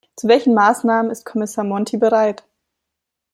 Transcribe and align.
Zu 0.15 0.27
welchen 0.27 0.55
Maßnahmen 0.55 1.11
ist 1.11 1.27
Kommissar 1.27 1.63
Monti 1.63 1.95
bereit? 1.95 2.43